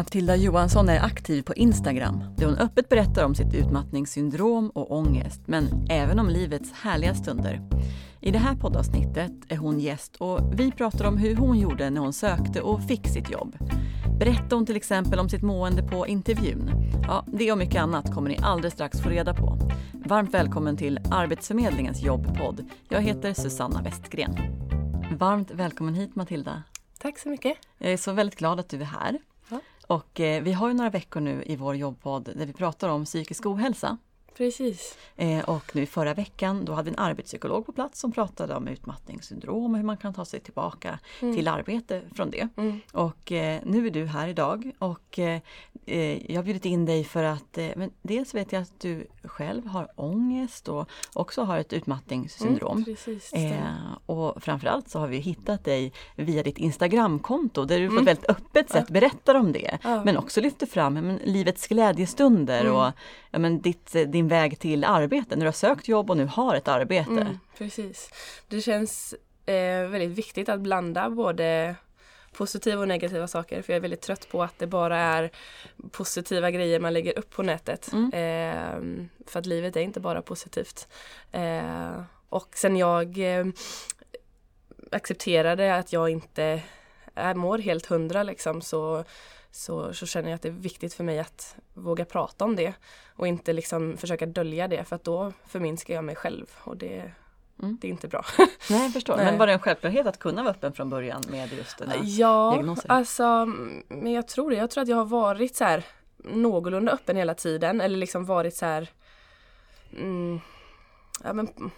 Matilda 0.00 0.36
Johansson 0.36 0.88
är 0.88 1.00
aktiv 1.00 1.42
på 1.42 1.54
Instagram 1.54 2.24
där 2.36 2.46
hon 2.46 2.56
öppet 2.56 2.88
berättar 2.88 3.24
om 3.24 3.34
sitt 3.34 3.54
utmattningssyndrom 3.54 4.70
och 4.70 4.92
ångest, 4.92 5.40
men 5.46 5.86
även 5.90 6.18
om 6.18 6.28
livets 6.28 6.72
härliga 6.72 7.14
stunder. 7.14 7.60
I 8.20 8.30
det 8.30 8.38
här 8.38 8.54
poddavsnittet 8.54 9.32
är 9.48 9.56
hon 9.56 9.80
gäst 9.80 10.16
och 10.16 10.40
vi 10.60 10.70
pratar 10.72 11.04
om 11.04 11.16
hur 11.16 11.36
hon 11.36 11.58
gjorde 11.58 11.90
när 11.90 12.00
hon 12.00 12.12
sökte 12.12 12.60
och 12.60 12.82
fick 12.82 13.08
sitt 13.08 13.30
jobb. 13.30 13.56
Berättar 14.18 14.56
hon 14.56 14.66
till 14.66 14.76
exempel 14.76 15.18
om 15.18 15.28
sitt 15.28 15.42
mående 15.42 15.82
på 15.82 16.06
intervjun? 16.06 16.70
Ja, 17.02 17.24
det 17.26 17.52
och 17.52 17.58
mycket 17.58 17.82
annat 17.82 18.14
kommer 18.14 18.28
ni 18.28 18.38
alldeles 18.42 18.74
strax 18.74 19.00
få 19.00 19.08
reda 19.08 19.34
på. 19.34 19.58
Varmt 19.92 20.34
välkommen 20.34 20.76
till 20.76 20.98
Arbetsförmedlingens 21.10 22.02
jobbpodd. 22.02 22.70
Jag 22.88 23.00
heter 23.00 23.34
Susanna 23.34 23.82
Westgren. 23.82 24.36
Varmt 25.18 25.50
välkommen 25.50 25.94
hit 25.94 26.16
Matilda. 26.16 26.62
Tack 26.98 27.18
så 27.18 27.28
mycket. 27.28 27.56
Jag 27.78 27.92
är 27.92 27.96
så 27.96 28.12
väldigt 28.12 28.38
glad 28.38 28.60
att 28.60 28.68
du 28.68 28.80
är 28.80 28.84
här. 28.84 29.18
Och 29.90 30.20
eh, 30.20 30.42
vi 30.42 30.52
har 30.52 30.68
ju 30.68 30.74
några 30.74 30.90
veckor 30.90 31.20
nu 31.20 31.42
i 31.46 31.56
vår 31.56 31.76
jobbpodd 31.76 32.24
där 32.36 32.46
vi 32.46 32.52
pratar 32.52 32.88
om 32.88 33.04
psykisk 33.04 33.46
ohälsa. 33.46 33.98
Precis. 34.36 34.98
Eh, 35.16 35.40
och 35.48 35.76
nu 35.76 35.86
förra 35.86 36.14
veckan 36.14 36.64
då 36.64 36.72
hade 36.72 36.90
vi 36.90 36.96
en 36.96 37.02
arbetspsykolog 37.02 37.66
på 37.66 37.72
plats 37.72 38.00
som 38.00 38.12
pratade 38.12 38.54
om 38.54 38.68
utmattningssyndrom 38.68 39.70
och 39.72 39.76
hur 39.76 39.84
man 39.84 39.96
kan 39.96 40.14
ta 40.14 40.24
sig 40.24 40.40
tillbaka 40.40 40.98
Mm. 41.22 41.34
till 41.36 41.48
arbete 41.48 42.02
från 42.14 42.30
det. 42.30 42.48
Mm. 42.56 42.80
Och 42.92 43.32
eh, 43.32 43.60
nu 43.64 43.86
är 43.86 43.90
du 43.90 44.04
här 44.06 44.28
idag 44.28 44.70
och 44.78 45.18
eh, 45.18 45.40
eh, 45.86 46.32
jag 46.32 46.38
har 46.38 46.42
bjudit 46.42 46.64
in 46.64 46.86
dig 46.86 47.04
för 47.04 47.22
att 47.24 47.58
eh, 47.58 47.68
men 47.76 47.90
dels 48.02 48.34
vet 48.34 48.52
jag 48.52 48.62
att 48.62 48.80
du 48.80 49.06
själv 49.24 49.66
har 49.66 49.88
ångest 49.96 50.68
och 50.68 50.88
också 51.14 51.42
har 51.42 51.58
ett 51.58 51.72
utmattningssyndrom. 51.72 52.72
Mm, 52.72 52.84
precis. 52.84 53.32
Eh, 53.32 53.62
och 54.06 54.42
framförallt 54.42 54.88
så 54.88 54.98
har 54.98 55.08
vi 55.08 55.16
hittat 55.18 55.64
dig 55.64 55.92
via 56.16 56.42
ditt 56.42 56.58
Instagramkonto 56.58 57.64
där 57.64 57.78
du 57.80 57.86
på 57.86 57.92
Mm. 57.92 58.02
ett 58.02 58.08
väldigt 58.08 58.30
öppet 58.30 58.70
sätt 58.70 58.88
berättar 58.88 59.34
om 59.34 59.52
det. 59.52 59.78
Men 60.04 60.16
också 60.16 60.40
lyfter 60.40 60.66
fram 60.66 60.94
men, 60.94 61.16
livets 61.24 61.66
glädjestunder 61.68 62.60
Mm. 62.60 62.74
och 62.76 62.92
ja, 63.30 63.38
men, 63.38 63.60
ditt, 63.60 63.94
eh, 63.94 64.02
din 64.20 64.28
väg 64.28 64.58
till 64.58 64.84
arbete. 64.84 65.36
När 65.36 65.44
du 65.44 65.46
har 65.46 65.52
sökt 65.52 65.88
jobb 65.88 66.10
och 66.10 66.16
nu 66.16 66.26
har 66.26 66.54
ett 66.54 66.68
arbete. 66.68 67.10
Mm, 67.10 67.38
precis. 67.58 68.10
Det 68.48 68.60
känns 68.60 69.14
eh, 69.46 69.88
väldigt 69.88 70.10
viktigt 70.10 70.48
att 70.48 70.60
blanda 70.60 71.10
både 71.10 71.76
positiva 72.32 72.80
och 72.80 72.88
negativa 72.88 73.28
saker 73.28 73.62
för 73.62 73.72
jag 73.72 73.76
är 73.76 73.80
väldigt 73.80 74.00
trött 74.00 74.28
på 74.30 74.42
att 74.42 74.58
det 74.58 74.66
bara 74.66 74.98
är 74.98 75.30
positiva 75.90 76.50
grejer 76.50 76.80
man 76.80 76.92
lägger 76.92 77.18
upp 77.18 77.30
på 77.30 77.42
nätet. 77.42 77.92
Mm. 77.92 78.12
Eh, 78.12 79.06
för 79.26 79.38
att 79.38 79.46
livet 79.46 79.76
är 79.76 79.80
inte 79.80 80.00
bara 80.00 80.22
positivt. 80.22 80.88
Eh, 81.32 82.02
och 82.28 82.48
sen 82.54 82.76
jag 82.76 83.18
eh, 83.18 83.46
accepterade 84.92 85.76
att 85.76 85.92
jag 85.92 86.10
inte 86.10 86.62
är, 87.14 87.34
mår 87.34 87.58
helt 87.58 87.86
hundra 87.86 88.22
liksom 88.22 88.62
så, 88.62 89.04
så, 89.52 89.94
så 89.94 90.06
känner 90.06 90.28
jag 90.30 90.34
att 90.36 90.42
det 90.42 90.48
är 90.48 90.52
viktigt 90.52 90.94
för 90.94 91.04
mig 91.04 91.18
att 91.18 91.56
våga 91.74 92.04
prata 92.04 92.44
om 92.44 92.56
det 92.56 92.74
och 93.16 93.26
inte 93.26 93.52
liksom 93.52 93.96
försöka 93.96 94.26
dölja 94.26 94.68
det 94.68 94.84
för 94.84 94.96
att 94.96 95.04
då 95.04 95.32
förminskar 95.46 95.94
jag 95.94 96.04
mig 96.04 96.16
själv 96.16 96.46
och 96.58 96.76
det, 96.76 97.12
Mm. 97.62 97.78
det 97.80 97.86
är 97.88 97.90
inte 97.90 98.08
bra. 98.08 98.24
Nej, 98.70 98.82
jag 98.82 98.92
förstår. 98.92 99.16
Nej. 99.16 99.24
Men 99.24 99.38
var 99.38 99.46
det 99.46 99.52
en 99.52 99.58
självklarhet 99.58 100.06
att 100.06 100.18
kunna 100.18 100.42
vara 100.42 100.50
öppen 100.54 100.72
från 100.72 100.90
början 100.90 101.22
med 101.30 101.52
just 101.52 101.78
där? 101.78 102.00
Ja, 102.02 102.50
diagnoser? 102.54 102.90
alltså 102.90 103.46
men 103.88 104.12
jag 104.12 104.28
tror 104.28 104.50
det. 104.50 104.56
Jag 104.56 104.70
tror 104.70 104.82
att 104.82 104.88
jag 104.88 104.96
har 104.96 105.04
varit 105.04 105.56
så 105.56 105.64
här 105.64 105.84
någorlunda 106.18 106.92
öppen 106.92 107.16
hela 107.16 107.34
tiden 107.34 107.80
eller 107.80 107.96
liksom 107.98 108.24
varit 108.24 108.56
så 108.56 108.66
här 108.66 108.88
mm, 109.96 110.40
ja, 111.24 111.32
men, 111.32 111.70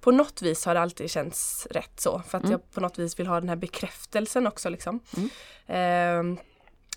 på 0.00 0.10
något 0.10 0.42
vis 0.42 0.64
har 0.64 0.74
det 0.74 0.80
alltid 0.80 1.10
känts 1.10 1.66
rätt 1.70 2.00
så 2.00 2.22
för 2.28 2.38
att 2.38 2.44
Mm. 2.44 2.52
jag 2.52 2.70
på 2.70 2.80
något 2.80 2.98
vis 2.98 3.18
vill 3.18 3.26
ha 3.26 3.40
den 3.40 3.48
här 3.48 3.56
bekräftelsen 3.56 4.46
också 4.46 4.68
liksom. 4.68 5.00
Mm. 5.16 6.36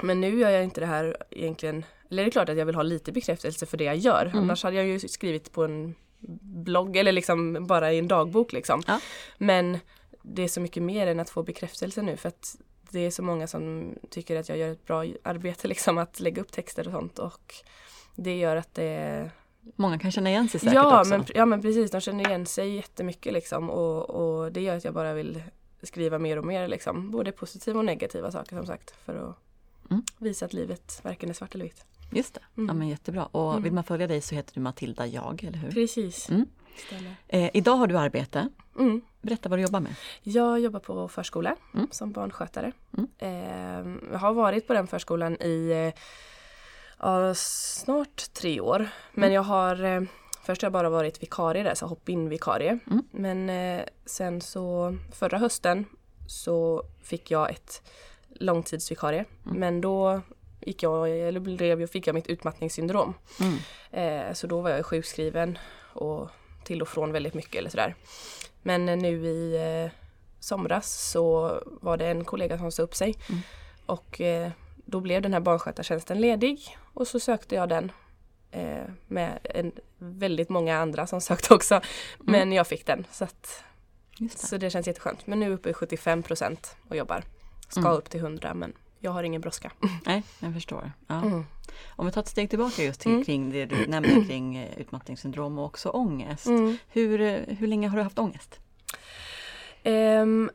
Men 0.04 0.22
nu 0.22 0.40
gör 0.40 0.50
jag 0.50 0.64
inte 0.64 0.80
det 0.80 0.86
här 0.86 1.18
egentligen, 1.30 1.86
eller 2.10 2.24
det 2.24 2.30
är 2.30 2.32
klart 2.32 2.50
att 2.50 2.58
jag 2.58 2.66
vill 2.66 2.76
ha 2.76 2.84
lite 2.84 3.12
bekräftelse 3.12 3.66
för 3.66 3.78
det 3.78 3.84
jag 3.84 3.98
gör. 3.98 4.26
Mm. 4.26 4.38
Annars 4.38 4.64
hade 4.64 4.76
jag 4.76 4.86
ju 4.86 5.00
skrivit 5.00 5.52
på 5.52 5.64
en 5.64 5.96
blogg 6.42 6.98
eller 6.98 7.12
liksom 7.12 7.68
bara 7.68 7.94
i 7.94 8.00
en 8.00 8.08
dagbok 8.08 8.54
liksom. 8.54 8.84
Ja. 8.88 9.00
Men 9.38 9.80
det 10.22 10.44
är 10.44 10.48
så 10.48 10.62
mycket 10.62 10.84
mer 10.84 11.08
än 11.08 11.20
att 11.20 11.30
få 11.30 11.44
bekräftelse 11.44 12.02
nu 12.02 12.18
för 12.18 12.30
att 12.30 12.56
det 12.92 13.00
är 13.00 13.12
så 13.12 13.24
många 13.24 13.48
som 13.48 13.96
tycker 14.10 14.36
att 14.36 14.50
jag 14.50 14.58
gör 14.58 14.72
ett 14.72 14.86
bra 14.86 15.06
arbete 15.24 15.68
liksom 15.68 15.98
att 15.98 16.20
lägga 16.20 16.42
upp 16.42 16.52
texter 16.52 16.88
och 16.88 16.94
sånt 16.94 17.20
och 17.20 17.54
det 18.16 18.38
gör 18.38 18.56
att 18.56 18.76
det 18.76 19.30
Många 19.76 20.00
kan 20.00 20.12
känna 20.12 20.30
igen 20.30 20.50
sig 20.50 20.60
säkert 20.60 20.76
ja, 20.76 21.00
också. 21.00 21.10
men, 21.10 21.26
ja 21.36 21.46
men 21.46 21.62
precis, 21.62 21.92
de 21.92 22.02
känner 22.02 22.28
igen 22.28 22.46
sig 22.46 22.76
jättemycket 22.76 23.34
liksom 23.34 23.70
och, 23.70 24.10
och 24.10 24.52
det 24.52 24.62
gör 24.62 24.78
att 24.78 24.84
jag 24.84 24.94
bara 24.94 25.14
vill 25.14 25.44
skriva 25.84 26.20
mer 26.20 26.38
och 26.38 26.46
mer 26.46 26.68
liksom. 26.68 27.12
Både 27.12 27.32
positiva 27.32 27.80
och 27.80 27.86
negativa 27.86 28.32
saker 28.32 28.56
som 28.56 28.66
sagt 28.66 28.92
för 29.06 29.30
att 29.30 29.38
Mm. 29.92 30.04
visa 30.18 30.46
att 30.46 30.54
livet 30.54 31.00
varken 31.04 31.30
är 31.30 31.34
svart 31.34 31.56
eller 31.56 31.66
vitt. 31.66 31.86
Just 32.12 32.34
det. 32.34 32.40
Ja, 32.56 32.62
Mm. 32.62 32.78
men 32.78 32.88
jättebra. 32.88 33.26
Och 33.26 33.52
Mm. 33.52 33.64
vill 33.64 33.74
man 33.74 33.84
följa 33.84 34.08
dig 34.08 34.22
så 34.22 34.36
heter 34.36 34.54
du 34.54 34.60
Matilda 34.60 35.08
Jag, 35.08 35.44
eller 35.44 35.58
hur? 35.58 35.72
Precis. 35.72 36.30
Mm. 36.30 36.46
Eh, 37.28 37.50
idag 37.54 37.76
har 37.76 37.88
du 37.88 37.98
arbete. 37.98 38.50
Mm. 38.80 39.02
Berätta 39.22 39.50
vad 39.50 39.60
du 39.60 39.64
jobbar 39.64 39.80
med. 39.80 39.96
Jag 40.24 40.60
jobbar 40.60 40.80
på 40.80 41.08
förskola 41.08 41.56
Mm. 41.74 41.88
som 41.92 42.12
barnskötare. 42.12 42.72
Eh, 43.18 43.30
jag 44.12 44.20
har 44.20 44.34
varit 44.34 44.68
på 44.68 44.74
den 44.74 44.88
förskolan 44.88 45.42
i 45.42 45.72
eh, 45.94 46.02
ja, 47.00 47.34
snart 47.36 48.34
tre 48.34 48.62
år. 48.62 48.90
Men 49.14 49.34
jag 49.34 49.44
har 49.44 49.84
eh, 49.84 50.02
Först 50.44 50.62
har 50.62 50.66
jag 50.66 50.74
bara 50.74 50.90
varit 50.90 51.24
vikarie 51.24 51.64
där, 51.64 51.76
så 51.76 51.86
hopp-in 51.86 52.30
vikarie. 52.30 52.80
Mm. 52.92 53.04
Men 53.12 53.50
eh, 53.50 53.86
sen 54.06 54.42
så 54.42 54.98
förra 55.14 55.38
hösten 55.38 55.86
så 56.28 56.84
fick 57.04 57.32
jag 57.32 57.50
ett 57.52 57.82
långtidsvikarie. 58.36 59.26
Mm. 59.46 59.60
Men 59.60 59.82
då 59.82 60.22
gick 60.62 60.84
jag, 60.84 61.10
eller 61.10 61.40
blev, 61.40 61.88
fick 61.88 62.08
jag 62.08 62.14
mitt 62.14 62.28
utmattningssyndrom. 62.28 63.14
Mm. 63.40 63.58
Eh, 63.92 64.34
så 64.34 64.48
då 64.48 64.62
var 64.62 64.70
jag 64.70 64.86
sjukskriven 64.86 65.58
och 65.94 66.30
till 66.64 66.82
och 66.82 66.88
från 66.88 67.12
väldigt 67.12 67.34
mycket 67.34 67.56
eller 67.56 67.70
sådär. 67.70 67.96
Men 68.62 68.90
eh, 68.90 68.98
nu 68.98 69.26
i 69.26 69.56
eh, 69.56 69.92
somras 70.40 71.12
så 71.12 71.60
var 71.66 71.98
det 71.98 72.08
en 72.08 72.26
kollega 72.26 72.58
som 72.58 72.72
sa 72.72 72.84
upp 72.84 72.96
sig. 72.96 73.16
Mm. 73.30 73.42
Och 73.86 74.22
eh, 74.22 74.52
då 74.86 75.00
blev 75.00 75.22
den 75.22 75.34
här 75.34 75.40
barnskötartjänsten 75.40 76.22
ledig 76.22 76.78
och 76.94 77.08
så 77.08 77.20
sökte 77.20 77.56
jag 77.56 77.70
den. 77.70 77.92
Eh, 78.52 78.84
med 79.08 79.40
en, 79.44 79.72
väldigt 79.98 80.50
många 80.50 80.78
andra 80.78 81.08
som 81.08 81.22
sökte 81.32 81.54
också. 81.54 81.82
Men 82.20 82.52
jag 82.52 82.68
fick 82.68 82.86
den 82.86 83.08
så, 83.12 83.24
att, 83.24 83.64
det. 84.18 84.38
så 84.38 84.58
det 84.58 84.70
känns 84.70 84.88
jätteskönt. 84.88 85.28
Men 85.28 85.40
nu 85.40 85.54
uppe 85.54 85.70
i 85.70 85.74
75 85.74 86.24
procent 86.24 86.76
och 86.90 86.96
jobbar. 86.96 87.24
Ska 87.72 87.80
Mm. 87.82 87.94
upp 87.94 88.10
till 88.10 88.20
100 88.20 88.54
men 88.54 88.74
jag 89.00 89.12
har 89.12 89.24
ingen 89.24 89.42
brådska. 89.42 89.72
Nej, 90.06 90.24
jag 90.40 90.54
förstår. 90.54 90.92
Ja. 91.08 91.22
Mm. 91.22 91.46
Om 91.90 92.06
vi 92.06 92.12
tar 92.12 92.22
ett 92.22 92.28
steg 92.28 92.50
tillbaka 92.50 92.84
just 92.84 93.02
till, 93.02 93.12
Mm. 93.12 93.26
kring 93.26 93.50
det 93.52 93.66
du 93.66 93.88
nämnde 93.88 94.26
kring 94.28 94.58
eh, 94.58 94.78
utmattningssyndrom 94.80 95.60
och 95.60 95.66
också 95.66 95.90
ångest. 95.90 96.46
Mm. 96.46 96.78
Hur, 96.88 97.22
eh, 97.22 97.40
hur 97.48 97.68
länge 97.68 97.88
har 97.88 97.98
du 97.98 98.04
haft 98.04 98.20
ångest? 98.20 98.60
Ehm, 99.84 100.52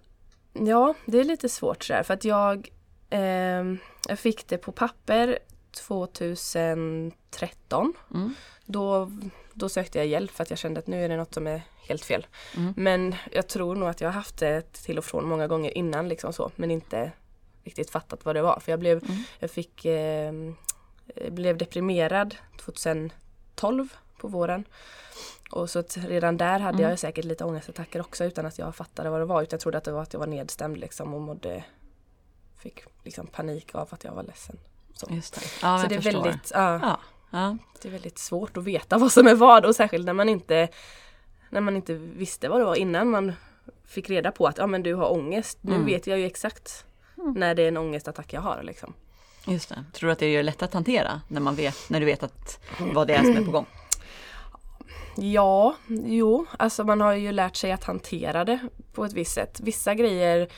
ja, 0.52 0.94
det 1.06 1.18
är 1.18 1.24
lite 1.24 1.48
svårt 1.48 1.84
sådär 1.84 2.02
för 2.02 2.14
att 2.14 2.24
jag, 2.24 2.68
ehm, 3.10 3.78
jag 4.08 4.18
fick 4.18 4.48
det 4.48 4.58
på 4.58 4.72
papper 4.72 5.38
2013. 5.72 7.92
Mm. 8.14 8.34
Då, 8.66 9.10
då 9.52 9.68
sökte 9.68 9.98
jag 9.98 10.06
hjälp 10.06 10.30
för 10.30 10.42
att 10.42 10.50
jag 10.50 10.58
kände 10.58 10.80
att 10.80 10.86
nu 10.86 11.04
är 11.04 11.08
det 11.08 11.16
något 11.16 11.34
som 11.34 11.46
är 11.46 11.62
helt 11.88 12.04
fel. 12.04 12.26
Mm. 12.56 12.74
Men 12.76 13.14
jag 13.32 13.48
tror 13.48 13.74
nog 13.76 13.88
att 13.88 14.00
jag 14.00 14.08
har 14.08 14.12
haft 14.14 14.38
det 14.38 14.72
till 14.72 14.98
och 14.98 15.04
från 15.04 15.28
många 15.28 15.46
gånger 15.46 15.78
innan 15.78 16.08
liksom 16.08 16.32
så 16.32 16.50
men 16.56 16.70
inte 16.70 17.12
riktigt 17.64 17.90
fattat 17.90 18.24
vad 18.24 18.36
det 18.36 18.42
var. 18.42 18.60
För 18.60 18.72
jag 18.72 18.78
blev, 18.80 19.04
Mm. 19.04 19.16
jag 19.38 19.50
fick, 19.50 19.84
ehm, 19.84 20.56
eh, 21.16 21.30
blev 21.32 21.56
deprimerad 21.56 22.34
2012 22.58 23.88
på 24.18 24.28
våren. 24.28 24.64
Och 25.50 25.70
så 25.70 25.82
redan 25.94 26.36
där 26.36 26.58
hade 26.58 26.78
Mm. 26.78 26.90
jag 26.90 26.98
säkert 26.98 27.24
lite 27.24 27.44
ångestattacker 27.44 28.00
också 28.00 28.24
utan 28.24 28.46
att 28.46 28.58
jag 28.58 28.76
fattade 28.76 29.10
vad 29.10 29.20
det 29.20 29.24
var. 29.24 29.42
Utan 29.42 29.56
jag 29.56 29.60
trodde 29.60 29.78
att 29.78 29.84
det 29.84 29.92
var 29.92 30.02
att 30.02 30.12
jag 30.12 30.20
var 30.20 30.26
nedstämd 30.26 30.76
liksom 30.78 31.14
och 31.14 31.20
mådde, 31.20 31.64
fick 32.58 32.84
liksom 33.04 33.26
panik 33.26 33.74
av 33.74 33.88
att 33.90 34.04
jag 34.04 34.12
var 34.12 34.22
ledsen. 34.22 34.58
Så, 34.94 35.06
Just 35.10 35.34
det. 35.34 35.40
Ja, 35.62 35.78
så 35.82 35.88
det 35.88 35.94
är 35.94 36.00
förstår. 36.00 36.22
väldigt, 36.22 36.50
ja, 36.54 36.78
Ja, 36.82 37.00
ja. 37.30 37.56
det 37.82 37.88
är 37.88 37.92
väldigt 37.92 38.18
svårt 38.18 38.56
att 38.56 38.64
veta 38.64 38.98
vad 38.98 39.12
som 39.12 39.26
är 39.26 39.34
vad 39.34 39.64
och 39.66 39.76
särskilt 39.76 40.06
när 40.06 40.12
man 40.12 40.28
inte 40.28 40.68
när 41.50 41.60
man 41.60 41.76
inte 41.76 41.94
visste 41.94 42.48
vad 42.48 42.60
det 42.60 42.64
var 42.64 42.74
innan 42.76 43.10
man 43.10 43.32
fick 43.86 44.10
reda 44.10 44.32
på 44.32 44.46
att 44.46 44.58
ja 44.58 44.66
men 44.66 44.82
du 44.82 44.94
har 44.94 45.12
ångest. 45.12 45.58
Nu 45.60 45.74
Mm. 45.74 45.86
vet 45.86 46.06
jag 46.06 46.18
ju 46.18 46.26
exakt 46.26 46.84
Mm. 47.18 47.32
när 47.32 47.54
det 47.54 47.62
är 47.62 47.68
en 47.68 47.76
ångestattack 47.76 48.32
jag 48.32 48.40
har. 48.40 48.62
Liksom. 48.62 48.94
just 49.46 49.68
det. 49.68 49.84
Tror 49.92 50.06
du 50.06 50.12
att 50.12 50.18
det 50.18 50.26
det 50.26 50.42
lättare 50.42 50.66
att 50.66 50.74
hantera 50.74 51.20
när, 51.28 51.40
man 51.40 51.54
vet, 51.54 51.76
när 51.90 52.00
du 52.00 52.06
vet 52.06 52.22
att, 52.22 52.60
vad 52.94 53.06
det 53.06 53.14
är 53.14 53.22
som 53.22 53.36
är 53.36 53.44
på 53.44 53.50
gång? 53.50 53.66
Ja, 55.18 55.76
jo, 56.04 56.46
alltså 56.58 56.84
man 56.84 57.00
har 57.00 57.12
ju 57.12 57.32
lärt 57.32 57.56
sig 57.56 57.72
att 57.72 57.84
hantera 57.84 58.44
det 58.44 58.58
på 58.92 59.04
ett 59.04 59.12
visst 59.12 59.32
sätt. 59.34 59.60
Vissa 59.62 59.94
grejer, 59.94 60.48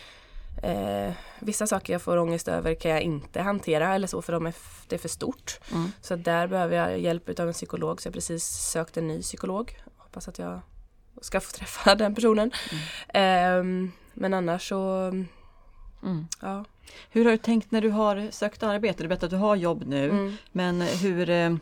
eh, 0.63 1.13
vissa 1.39 1.67
saker 1.67 1.93
jag 1.93 2.03
får 2.03 2.17
ångest 2.17 2.49
över 2.49 2.75
kan 2.75 2.91
jag 2.91 3.03
inte 3.03 3.41
hantera 3.43 3.95
eller 3.95 4.07
så 4.07 4.23
för 4.23 4.33
de 4.33 4.47
är 4.47 4.55
det 4.89 4.97
är 4.97 4.99
för 5.01 5.09
stort. 5.09 5.61
Mm. 5.73 5.93
Så 6.01 6.17
där 6.17 6.47
behöver 6.47 6.77
jag 6.77 6.99
hjälp 6.99 7.41
av 7.41 7.47
en 7.49 7.53
psykolog 7.53 8.03
så 8.03 8.07
jag 8.07 8.15
precis 8.15 8.45
sökt 8.45 8.97
en 8.97 9.09
ny 9.09 9.23
psykolog. 9.23 9.79
Hoppas 9.97 10.29
att 10.29 10.39
jag 10.39 10.61
ska 11.23 11.41
få 11.41 11.51
träffa 11.53 11.95
den 11.95 12.15
personen. 12.15 12.51
Ehm, 13.09 13.93
men 14.15 14.35
annars 14.35 14.69
så, 14.69 15.13
Mm. 16.03 16.27
ja. 16.43 16.65
Hur 17.11 17.25
har 17.25 17.33
du 17.33 17.39
tänkt 17.39 17.71
när 17.71 17.81
du 17.81 17.91
har 17.91 18.29
sökt 18.31 18.63
arbete? 18.63 19.03
Du 19.03 19.09
berättade 19.09 19.27
att 19.27 19.31
du 19.31 19.37
har 19.47 19.57
jobb 19.57 19.83
nu, 19.87 20.11
Mm. 20.11 20.37
men 20.53 20.81
hur, 20.81 21.31
eh, 21.31 21.53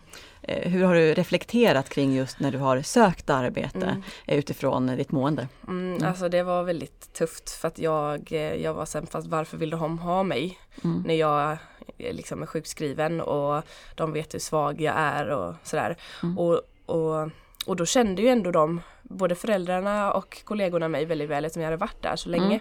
hur 0.42 0.84
har 0.84 0.94
du 0.94 1.14
reflekterat 1.14 1.88
kring 1.88 2.14
just 2.14 2.40
när 2.40 2.52
du 2.52 2.58
har 2.58 2.82
sökt 2.82 3.30
arbete 3.30 3.86
Mm. 3.86 4.02
eh, 4.26 4.38
utifrån 4.38 4.86
ditt 4.86 5.12
mående? 5.12 5.48
Mm, 5.68 6.04
Alltså 6.04 6.28
det 6.28 6.42
var 6.42 6.62
väldigt 6.62 7.12
tufft 7.12 7.50
för 7.50 7.68
att 7.68 7.78
jag, 7.78 8.32
eh, 8.32 8.54
jag 8.54 8.74
var 8.74 8.86
sen 8.86 9.06
fast 9.06 9.26
varför 9.26 9.56
vill 9.56 9.70
de 9.70 9.98
ha 9.98 10.22
mig? 10.22 10.58
Mm. 10.84 11.02
När 11.06 11.14
jag 11.14 11.50
eh, 11.98 12.14
liksom 12.14 12.42
är 12.42 12.46
sjukskriven 12.46 13.20
och 13.20 13.62
de 13.94 14.12
vet 14.12 14.34
hur 14.34 14.38
svag 14.38 14.80
jag 14.80 14.94
är 14.98 15.28
och 15.28 15.54
sådär. 15.62 15.96
Mm. 16.22 16.38
Och, 16.38 16.60
och, 16.86 17.30
och 17.66 17.76
då 17.76 17.86
kände 17.86 18.22
ju 18.22 18.28
ändå 18.28 18.50
de, 18.50 18.80
både 19.02 19.34
föräldrarna 19.34 20.12
och 20.12 20.42
kollegorna 20.44 20.88
mig 20.88 21.04
väldigt 21.04 21.28
väl 21.28 21.44
eftersom 21.44 21.62
jag 21.62 21.66
hade 21.66 21.76
varit 21.80 22.02
där 22.02 22.16
så 22.16 22.28
länge. 22.28 22.46
Mm. 22.46 22.60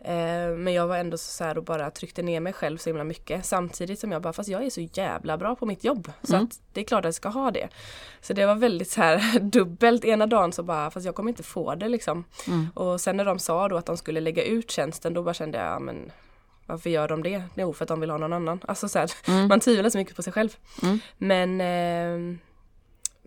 Eh, 0.00 0.56
men 0.58 0.72
jag 0.74 0.86
var 0.86 0.96
ändå 0.96 1.18
så 1.18 1.44
här 1.44 1.58
och 1.58 1.64
bara 1.64 1.90
tryckte 1.90 2.22
ner 2.22 2.40
mig 2.40 2.52
själv 2.52 2.78
så 2.78 2.88
himla 2.90 3.04
mycket 3.04 3.46
samtidigt 3.46 3.98
som 3.98 4.12
jag 4.12 4.22
bara 4.22 4.32
fast 4.32 4.48
jag 4.48 4.64
är 4.64 4.70
så 4.70 4.80
jävla 4.80 5.36
bra 5.38 5.54
på 5.56 5.66
mitt 5.66 5.84
jobb 5.84 6.12
så 6.22 6.34
Mm. 6.34 6.44
att 6.46 6.58
det 6.72 6.80
är 6.80 6.84
klart 6.84 6.98
att 6.98 7.04
jag 7.04 7.14
ska 7.14 7.28
ha 7.28 7.50
det. 7.50 7.68
Så 8.20 8.32
det 8.32 8.46
var 8.46 8.54
väldigt 8.54 8.90
så 8.90 9.00
här 9.02 9.38
dubbelt 9.40 10.04
ena 10.04 10.26
dagen 10.26 10.52
så 10.52 10.62
bara 10.62 10.90
fast 10.90 11.06
jag 11.06 11.14
kommer 11.14 11.28
inte 11.30 11.42
få 11.42 11.74
det 11.74 11.88
liksom. 11.88 12.24
Mm. 12.46 12.66
Och 12.74 13.00
sen 13.00 13.16
när 13.16 13.24
de 13.24 13.38
sa 13.38 13.68
då 13.68 13.76
att 13.76 13.86
de 13.86 13.96
skulle 13.96 14.20
lägga 14.20 14.44
ut 14.44 14.70
tjänsten 14.70 15.14
då 15.14 15.22
bara 15.22 15.34
kände 15.34 15.58
jag 15.58 15.66
ja, 15.66 15.78
men 15.78 16.10
varför 16.66 16.90
gör 16.90 17.08
de 17.08 17.22
det? 17.22 17.42
Jo 17.54 17.72
för 17.72 17.84
att 17.84 17.88
de 17.88 18.00
vill 18.00 18.10
ha 18.10 18.18
någon 18.18 18.32
annan. 18.32 18.60
Alltså 18.68 18.88
så 18.88 18.98
här, 18.98 19.10
Mm. 19.28 19.48
man 19.48 19.60
tvivlar 19.60 19.90
så 19.90 19.98
mycket 19.98 20.16
på 20.16 20.22
sig 20.22 20.32
själv. 20.32 20.56
Mm. 20.82 20.98
Men, 21.18 21.60
eh, 21.60 22.38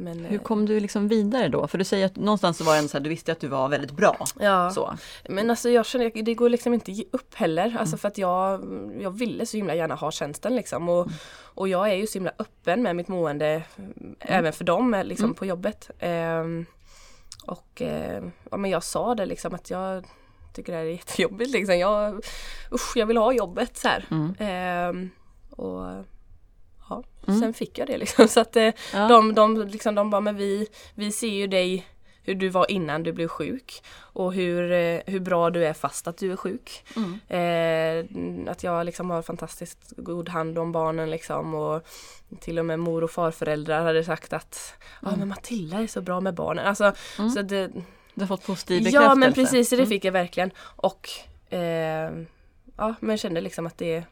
men 0.04 0.26
Hur 0.26 0.38
eh, 0.40 0.44
kom 0.44 0.66
du 0.66 0.80
liksom 0.80 1.08
vidare 1.08 1.48
då? 1.50 1.68
För 1.68 1.78
du 1.78 1.84
säger 1.84 2.06
att 2.06 2.16
någonstans 2.16 2.58
så 2.58 2.64
var 2.64 2.82
det 2.82 2.88
så 2.88 2.98
här, 2.98 3.04
du 3.04 3.10
visste 3.10 3.32
att 3.32 3.40
du 3.40 3.48
var 3.48 3.70
väldigt 3.70 3.92
bra. 3.92 4.18
ja. 4.40 4.70
Så. 4.72 4.94
Men 5.30 5.50
alltså 5.50 5.70
jag 5.70 5.86
känner, 5.86 6.24
det 6.24 6.34
går 6.34 6.50
liksom 6.50 6.74
inte 6.74 7.04
upp 7.12 7.36
heller. 7.36 7.66
Mm. 7.66 7.78
Alltså 7.78 7.98
för 7.98 8.08
att 8.08 8.18
jag, 8.18 8.62
jag 9.00 9.12
ville 9.12 9.46
så 9.46 9.58
himla 9.58 9.76
gärna 9.76 9.96
ha 9.96 10.12
tjänsten 10.12 10.56
liksom. 10.56 10.90
Och, 10.90 11.02
Mm. 11.08 11.14
och 11.56 11.68
jag 11.68 11.90
är 11.90 11.96
ju 11.96 12.08
så 12.08 12.14
himla 12.14 12.32
öppen 12.40 12.84
med 12.84 12.96
mitt 12.96 13.08
mående. 13.08 13.64
Även 14.20 14.54
för 14.54 14.64
dem 14.64 14.94
eh, 14.94 15.04
liksom 15.04 15.26
Mm. 15.26 15.36
på 15.36 15.46
jobbet. 15.46 15.90
Ehm, 16.00 16.66
och 17.46 17.82
eh, 17.82 18.24
ja, 18.52 18.58
men 18.58 18.72
jag 18.72 18.84
sa 18.84 19.16
det 19.16 19.26
liksom 19.26 19.54
att 19.54 19.70
jag 19.70 20.06
tycker 20.54 20.72
det 20.72 20.78
här 20.78 20.86
är 20.86 20.90
jättejobbigt 20.92 21.52
liksom. 21.52 21.78
Jag, 21.80 22.22
usch, 22.72 22.92
jag 22.98 23.06
vill 23.06 23.18
ha 23.18 23.34
jobbet 23.34 23.78
så 23.78 23.88
här. 23.88 24.06
Mm. 24.12 24.36
Ehm, 24.40 25.10
och 25.50 25.86
ja, 26.92 27.04
Mm. 27.28 27.40
sen 27.40 27.54
fick 27.54 27.78
jag 27.78 27.88
det 27.88 27.98
liksom. 27.98 28.28
Så 28.36 28.40
att 28.40 28.56
eh, 28.56 28.72
Ja. 28.94 29.08
de, 29.08 29.36
de, 29.36 29.68
liksom, 29.68 29.96
de 29.96 30.10
bara, 30.10 30.22
men 30.22 30.36
vi, 30.36 30.68
vi 30.96 31.12
ser 31.12 31.28
ju 31.28 31.48
dig 31.48 31.88
hur 32.24 32.36
du 32.36 32.50
var 32.50 32.72
innan 32.72 33.04
du 33.04 33.12
blev 33.14 33.28
sjuk 33.28 33.84
och 33.98 34.34
hur, 34.34 34.72
eh, 34.72 35.00
hur 35.06 35.20
bra 35.20 35.50
du 35.50 35.66
är 35.66 35.74
fast 35.74 36.08
att 36.08 36.18
du 36.18 36.32
är 36.32 36.36
sjuk. 36.36 36.84
Mm. 36.96 37.20
Eh, 38.46 38.52
att 38.52 38.64
jag 38.64 38.86
liksom 38.86 39.10
har 39.10 39.22
fantastiskt 39.22 39.94
god 39.98 40.30
hand 40.30 40.60
om 40.60 40.72
barnen 40.72 41.10
liksom 41.12 41.54
och 41.56 41.88
till 42.40 42.60
och 42.60 42.66
med 42.66 42.80
mor 42.80 43.04
och 43.04 43.12
farföräldrar 43.12 43.84
hade 43.84 44.04
sagt 44.04 44.34
att 44.34 44.74
Mm. 45.06 45.20
men 45.20 45.28
Matilda 45.28 45.78
är 45.78 45.88
så 45.88 46.02
bra 46.02 46.22
med 46.22 46.34
barnen. 46.34 46.66
Alltså, 46.66 46.92
Mm. 47.20 47.30
så 47.32 47.42
det, 47.42 47.68
Du 48.14 48.22
har 48.22 48.28
fått 48.28 48.46
positiv 48.46 48.78
bekräftelse? 48.84 49.06
ja 49.10 49.16
men 49.16 49.34
precis, 49.34 49.70
det 49.70 49.76
Mm. 49.76 49.88
fick 49.90 50.06
jag 50.06 50.12
verkligen. 50.12 50.52
Och 50.60 51.10
eh, 51.54 52.12
ja 52.78 52.96
men 53.00 53.10
jag 53.10 53.20
kände 53.20 53.42
liksom 53.42 53.68
att 53.68 53.78
det 53.78 54.04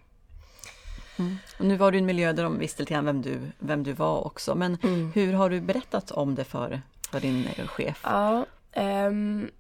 Mm. 1.20 1.38
Och 1.60 1.66
nu 1.66 1.78
var 1.78 1.92
du 1.92 1.98
i 1.98 2.00
en 2.02 2.06
miljö 2.06 2.34
där 2.34 2.44
de 2.44 2.60
visste 2.60 2.82
lite 2.82 2.94
grann 2.94 3.06
vem 3.06 3.22
du, 3.22 3.40
vem 3.60 3.84
du 3.84 3.94
var 3.94 4.28
också. 4.28 4.56
Men 4.56 4.78
mm. 4.84 5.12
hur 5.12 5.34
har 5.34 5.50
du 5.50 5.62
berättat 5.62 6.12
om 6.12 6.36
det 6.36 6.44
för, 6.44 6.82
för 7.12 7.20
din 7.20 7.50
chef? 7.68 8.02
Ja, 8.04 8.46
ehm, 8.72 9.52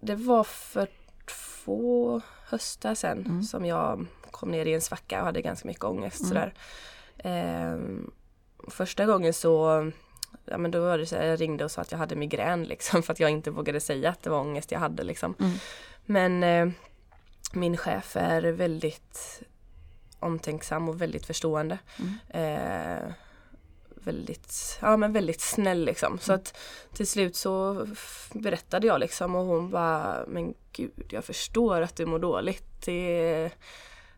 det 0.00 0.14
var 0.14 0.44
för 0.44 0.88
två 1.26 2.20
höstar 2.44 2.94
sedan 2.94 3.18
Mm. 3.18 3.42
som 3.42 3.66
jag 3.66 4.06
kom 4.30 4.50
ner 4.50 4.66
i 4.66 4.74
en 4.74 4.80
svacka 4.80 5.20
och 5.20 5.26
hade 5.26 5.42
ganska 5.42 5.68
mycket 5.68 5.84
ångest. 5.84 6.20
Mm. 6.20 6.28
Sådär. 6.28 6.54
Ehm, 7.18 8.10
första 8.68 9.06
gången 9.06 9.34
så 9.34 9.90
Ja 10.44 10.58
men 10.58 10.70
då 10.70 10.80
var 10.80 10.98
det 10.98 11.06
så 11.06 11.16
här, 11.16 11.24
jag 11.24 11.40
ringde 11.40 11.64
och 11.64 11.70
sa 11.70 11.80
att 11.80 11.92
jag 11.92 11.98
hade 11.98 12.16
migrän 12.16 12.64
liksom 12.68 13.02
för 13.02 13.12
att 13.12 13.20
jag 13.20 13.30
inte 13.30 13.50
vågade 13.50 13.80
säga 13.80 14.10
att 14.10 14.22
det 14.22 14.30
var 14.30 14.38
ångest 14.40 14.72
jag 14.72 14.78
hade 14.80 15.02
liksom. 15.02 15.34
Mm. 15.38 15.52
Men 16.06 16.42
eh, 16.42 16.74
min 17.52 17.76
chef 17.76 18.16
är 18.16 18.42
väldigt 18.42 19.42
omtänksam 20.20 20.88
och 20.88 21.00
väldigt 21.02 21.26
förstående. 21.26 21.78
Mm. 21.98 22.18
Eh, 22.28 23.12
väldigt, 24.04 24.78
ja 24.82 24.96
men 24.96 25.12
väldigt 25.12 25.40
snäll 25.40 25.84
liksom. 25.84 26.18
Så 26.18 26.32
att 26.32 26.56
till 26.94 27.06
slut 27.06 27.36
så 27.36 27.86
berättade 28.32 28.86
jag 28.86 29.00
liksom 29.00 29.34
och 29.34 29.44
hon 29.46 29.70
bara 29.70 30.24
Men 30.28 30.54
gud 30.72 31.06
jag 31.10 31.24
förstår 31.24 31.80
att 31.82 31.96
du 31.96 32.06
mår 32.06 32.18
dåligt. 32.18 32.64
Det, 32.84 33.50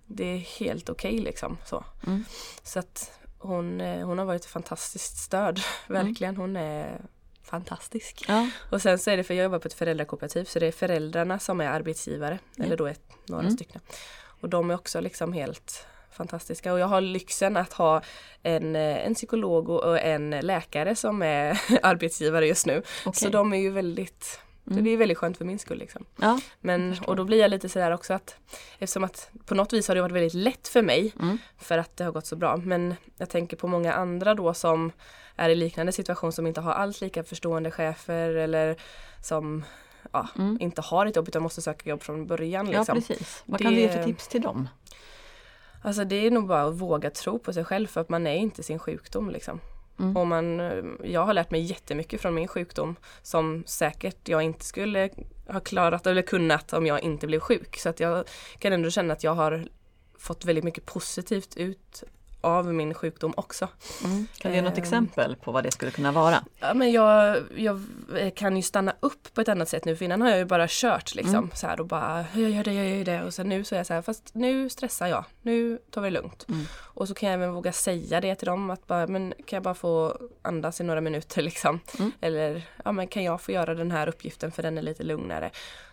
det 0.07 0.25
är 0.25 0.39
helt 0.39 0.89
okej 0.91 1.19
liksom. 1.19 1.59
Så, 1.65 1.85
Mm. 2.07 2.25
så 2.63 2.79
att 2.79 3.13
hon, 3.39 3.81
eh, 3.81 4.07
hon 4.07 4.19
har 4.19 4.25
varit 4.25 4.43
ett 4.43 4.51
fantastiskt 4.51 5.17
stöd. 5.17 5.61
Verkligen. 5.89 6.37
Hon 6.37 6.57
är 6.57 7.01
fantastisk. 7.43 8.25
Ja. 8.29 8.51
Och 8.71 8.83
sen 8.83 8.99
så 8.99 9.11
är 9.11 9.17
det 9.17 9.25
för 9.25 9.35
jag 9.35 9.45
jobbar 9.45 9.59
på 9.59 9.69
ett 9.69 9.75
föräldrakooperativ 9.75 10.45
så 10.45 10.59
det 10.59 10.67
är 10.67 10.73
föräldrarna 10.73 11.39
som 11.39 11.61
är 11.61 11.69
arbetsgivare. 11.69 12.39
Ja. 12.57 12.65
Eller 12.65 12.77
då 12.77 12.87
ett, 12.87 13.03
några 13.27 13.43
Mm. 13.43 13.55
stycken. 13.57 13.81
Och 14.41 14.49
de 14.49 14.71
är 14.71 14.75
också 14.75 15.01
liksom 15.01 15.33
helt 15.33 15.87
fantastiska. 16.13 16.73
Och 16.73 16.79
jag 16.79 16.87
har 16.87 17.01
lyxen 17.01 17.57
att 17.57 17.73
ha 17.73 18.03
en, 18.43 18.77
eh, 18.77 19.07
en 19.07 19.15
psykolog 19.15 19.69
och 19.71 19.99
en 20.01 20.31
läkare 20.31 20.97
som 20.97 21.23
är 21.23 21.61
arbetsgivare 21.83 22.47
just 22.47 22.67
nu. 22.67 22.83
okej. 23.07 23.21
Så 23.21 23.29
de 23.29 23.53
är 23.53 23.59
ju 23.59 23.71
väldigt 23.71 24.41
Mm. 24.71 24.85
Det 24.85 24.91
är 24.91 24.97
väldigt 24.97 25.19
skönt 25.19 25.39
för 25.39 25.45
min 25.45 25.59
skull. 25.59 25.79
Liksom. 25.79 26.05
ja. 26.21 26.41
Men, 26.61 26.97
och 27.07 27.17
då 27.17 27.25
blir 27.25 27.39
jag 27.41 27.51
lite 27.51 27.69
sådär 27.69 27.91
också 27.91 28.15
att 28.15 28.37
eftersom 28.79 29.05
att 29.05 29.31
på 29.47 29.55
något 29.55 29.73
vis 29.73 29.89
har 29.89 29.95
det 29.95 30.01
varit 30.03 30.13
väldigt 30.15 30.35
lätt 30.35 30.69
för 30.69 30.83
mig 30.83 31.13
Mm. 31.21 31.39
för 31.59 31.79
att 31.79 31.97
det 31.97 32.05
har 32.05 32.13
gått 32.13 32.27
så 32.27 32.37
bra. 32.37 32.57
Men 32.57 32.95
jag 33.19 33.29
tänker 33.31 33.57
på 33.57 33.67
många 33.69 33.93
andra 33.93 34.35
då 34.35 34.55
som 34.55 34.93
är 35.37 35.49
i 35.51 35.55
liknande 35.55 35.93
situation 35.93 36.33
som 36.33 36.47
inte 36.47 36.61
har 36.61 36.73
alls 36.73 37.01
lika 37.01 37.25
förstående 37.25 37.71
chefer 37.71 38.29
eller 38.35 38.77
som 39.23 39.65
ja, 40.13 40.29
Mm. 40.39 40.59
inte 40.61 40.81
har 40.81 41.07
ett 41.07 41.17
jobb 41.17 41.29
utan 41.29 41.43
måste 41.43 41.63
söka 41.63 41.91
jobb 41.91 42.03
från 42.03 42.27
början. 42.27 42.71
ja, 42.71 42.79
Liksom. 42.79 42.95
precis. 43.03 43.43
Vad 43.47 43.61
kan 43.61 43.75
du 43.75 43.81
ge 43.81 43.89
för 43.89 43.99
Det- 43.99 44.05
tips 44.05 44.29
till 44.29 44.43
dem? 44.43 44.69
Alltså 45.83 46.05
det 46.05 46.27
är 46.27 46.31
nog 46.31 46.47
bara 46.47 46.63
att 46.63 46.75
våga 46.75 47.11
tro 47.11 47.39
på 47.39 47.53
sig 47.53 47.65
själv 47.65 47.87
för 47.87 48.01
att 48.01 48.09
man 48.09 48.27
är 48.27 48.35
inte 48.35 48.63
sin 48.63 48.79
sjukdom. 48.79 49.31
Liksom. 49.31 49.61
Mm. 49.99 50.17
Och 50.17 50.27
man, 50.27 50.59
jag 51.05 51.25
har 51.25 51.35
lärt 51.35 51.51
mig 51.51 51.61
jättemycket 51.61 52.21
från 52.21 52.35
min 52.35 52.49
sjukdom 52.49 52.97
som 53.23 53.65
säkert 53.67 54.29
jag 54.29 54.43
inte 54.43 54.65
skulle 54.65 55.11
ha 55.47 55.61
klarat 55.61 56.07
eller 56.07 56.23
kunnat 56.23 56.73
om 56.73 56.87
jag 56.87 57.01
inte 57.01 57.27
blev 57.27 57.41
sjuk. 57.41 57.79
Så 57.79 57.89
att 57.89 58.01
jag 58.01 58.25
kan 58.59 58.73
ändå 58.73 58.91
känna 58.91 59.13
att 59.13 59.25
jag 59.25 59.35
har 59.35 59.67
fått 60.19 60.45
väldigt 60.45 60.65
mycket 60.65 60.87
positivt 60.87 61.57
ut 61.57 62.05
av 62.43 62.75
min 62.75 62.95
sjukdom 62.95 63.33
också. 63.37 63.69
Mm. 64.05 64.27
Kan 64.39 64.51
du 64.51 64.57
ge 64.57 64.63
något 64.63 64.73
Ehm. 64.79 64.83
exempel 64.83 65.37
på 65.37 65.53
vad 65.53 65.65
det 65.65 65.71
skulle 65.71 65.91
kunna 65.91 66.13
vara? 66.13 66.45
Ja, 66.61 66.75
men 66.75 66.93
jag, 66.93 67.37
jag 67.57 67.81
kan 68.35 68.57
ju 68.57 68.63
stanna 68.63 68.95
upp 69.01 69.35
på 69.35 69.41
ett 69.41 69.49
annat 69.49 69.69
sätt 69.69 69.85
nu 69.85 69.97
för 69.97 70.05
innan 70.05 70.23
har 70.23 70.29
jag 70.29 70.39
ju 70.39 70.45
bara 70.45 70.67
kört 70.69 71.15
liksom 71.15 71.35
Mm. 71.35 71.51
så 71.55 71.67
här 71.67 71.81
och 71.81 71.87
bara 71.87 72.25
jag 72.35 72.51
gör 72.51 72.65
det, 72.65 72.73
jag 72.75 72.89
gör 72.99 73.05
det 73.05 73.23
och 73.23 73.35
sen 73.35 73.49
nu 73.49 73.65
så 73.65 73.75
är 73.75 73.77
jag 73.79 73.87
så 73.87 73.95
här 73.95 74.03
fast 74.03 74.35
nu 74.35 74.69
stressar 74.71 75.07
jag, 75.07 75.25
nu 75.43 75.79
tar 75.91 76.03
vi 76.03 76.11
det 76.11 76.15
lugnt. 76.15 76.47
Mm. 76.49 76.65
Och 76.79 77.09
så 77.09 77.15
kan 77.15 77.29
jag 77.29 77.35
även 77.35 77.53
våga 77.55 77.73
säga 77.73 78.21
det 78.21 78.35
till 78.35 78.47
dem 78.47 78.71
att 78.71 78.87
bara 78.87 79.07
men 79.07 79.35
kan 79.47 79.57
jag 79.57 79.63
bara 79.63 79.75
få 79.75 80.17
andas 80.43 80.81
i 80.81 80.85
några 80.85 81.01
minuter 81.01 81.43
liksom. 81.53 81.81
Mm. 81.99 82.13
Eller 82.21 82.63
ja 82.85 82.93
men 82.93 83.09
kan 83.09 83.25
jag 83.25 83.41
få 83.41 83.53
göra 83.53 83.75
den 83.75 83.91
här 83.91 84.09
uppgiften 84.09 84.53
för 84.53 84.63
den 84.63 84.79
är 84.79 84.83
lite 84.83 85.03
lugnare. 85.03 85.51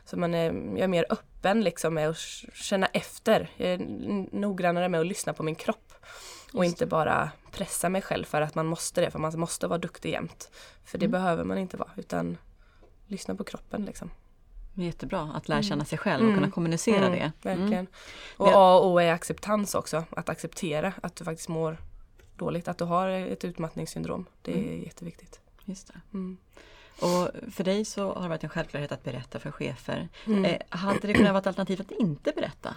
Så 0.09 0.17
man 0.17 0.33
är, 0.33 0.45
jag 0.53 0.79
är 0.79 0.87
mer 0.87 1.05
öppen 1.09 1.61
liksom 1.63 1.93
med 1.93 2.09
att 2.09 2.17
känna 2.53 2.85
efter. 2.87 3.49
Jag 3.57 3.69
är 3.69 3.77
noggrannare 4.35 4.89
med 4.89 4.99
att 4.99 5.05
lyssna 5.07 5.33
på 5.33 5.43
min 5.43 5.55
kropp. 5.55 5.93
Och 6.53 6.65
inte 6.65 6.85
bara 6.85 7.31
pressa 7.51 7.89
mig 7.89 8.01
själv 8.01 8.23
för 8.25 8.41
att 8.41 8.55
man 8.55 8.65
måste 8.65 9.01
det, 9.01 9.11
för 9.11 9.19
man 9.19 9.39
måste 9.39 9.67
vara 9.67 9.79
duktig 9.79 10.11
jämt. 10.11 10.51
För 10.83 10.97
det 10.97 11.05
Mm. 11.05 11.11
behöver 11.11 11.43
man 11.43 11.57
inte 11.57 11.77
vara, 11.77 11.89
utan 11.95 12.37
lyssna 13.07 13.35
på 13.35 13.43
kroppen 13.43 13.85
liksom. 13.85 14.11
Jättebra 14.73 15.31
att 15.35 15.47
lära 15.49 15.57
Mm. 15.59 15.69
känna 15.69 15.85
sig 15.85 15.97
själv 15.97 16.21
och 16.23 16.29
Mm. 16.29 16.39
kunna 16.39 16.51
kommunicera 16.51 17.05
Mm, 17.05 17.11
det. 17.11 17.31
Verkligen. 17.49 17.73
Mm. 17.73 17.87
Och 18.37 18.47
Det- 18.47 18.53
A 18.55 18.77
och 18.77 18.87
O 18.91 18.99
är 18.99 19.11
acceptans 19.13 19.75
också, 19.75 20.03
att 20.09 20.29
acceptera 20.29 20.93
att 21.03 21.15
du 21.15 21.23
faktiskt 21.25 21.49
mår 21.49 21.77
dåligt, 22.35 22.67
att 22.67 22.77
du 22.77 22.83
har 22.85 23.09
ett 23.09 23.45
utmattningssyndrom. 23.45 24.25
Det 24.41 24.51
är 24.51 24.57
Mm. 24.63 24.83
jätteviktigt. 24.83 25.39
Just 25.65 25.87
det. 25.87 26.01
Mm. 27.01 27.15
Och 27.15 27.29
för 27.53 27.63
dig 27.63 27.85
så 27.85 28.13
har 28.13 28.21
det 28.23 28.29
varit 28.29 28.43
en 28.43 28.49
självklarhet 28.49 28.91
att 28.91 29.03
berätta 29.03 29.39
för 29.39 29.51
chefer. 29.51 30.09
Mm. 30.25 30.45
Eh, 30.45 30.57
hade 30.69 31.07
det 31.07 31.13
kunnat 31.13 31.31
vara 31.31 31.39
ett 31.41 31.47
alternativ 31.47 31.81
att 31.81 31.91
inte 31.91 32.31
berätta? 32.31 32.75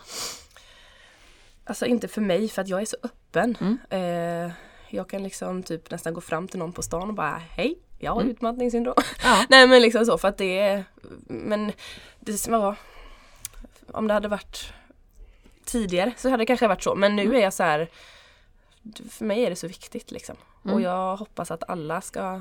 Alltså 1.65 1.87
inte 1.87 2.09
för 2.09 2.21
mig 2.21 2.49
för 2.49 2.63
att 2.63 2.69
jag 2.69 2.81
är 2.83 2.87
så 2.87 2.97
öppen. 3.03 3.57
Mm. 3.61 3.79
Eh, 3.91 4.53
jag 4.89 5.09
kan 5.09 5.23
liksom 5.23 5.63
typ 5.63 5.91
nästan 5.91 6.15
gå 6.15 6.21
fram 6.21 6.49
till 6.49 6.59
någon 6.59 6.73
på 6.73 6.83
stan 6.83 7.09
och 7.09 7.15
bara 7.15 7.41
hej, 7.51 7.79
jag 7.99 8.13
har 8.13 8.21
Mm. 8.21 8.33
utmattningssyndrom. 8.33 8.95
Ja. 9.25 9.45
Nej 9.51 9.67
men 9.67 9.83
liksom 9.83 10.07
så 10.07 10.19
för 10.19 10.29
att 10.29 10.39
det 10.39 10.59
är 10.59 10.85
Men 11.27 11.73
det 12.21 12.33
som 12.33 12.53
var 12.53 12.77
Om 13.93 14.07
det 14.09 14.15
hade 14.15 14.29
varit 14.29 14.73
Tidigare 15.65 16.13
så 16.17 16.29
hade 16.31 16.43
det 16.43 16.47
kanske 16.47 16.69
varit 16.69 16.83
så 16.83 16.95
men 16.95 17.17
nu 17.17 17.23
Mm. 17.23 17.37
är 17.37 17.41
jag 17.41 17.53
så 17.53 17.63
här 17.63 17.89
För 19.11 19.25
mig 19.25 19.45
är 19.45 19.51
det 19.51 19.57
så 19.57 19.67
viktigt 19.67 20.11
liksom. 20.11 20.37
Mm. 20.65 20.75
Och 20.75 20.81
jag 20.83 21.17
hoppas 21.17 21.51
att 21.51 21.69
alla 21.71 22.01
ska 22.01 22.41